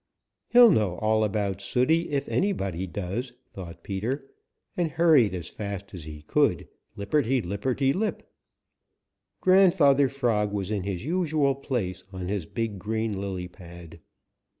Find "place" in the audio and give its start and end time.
11.53-12.03